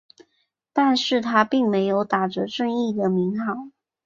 [0.73, 3.53] 但是他并没有打着正义的名号。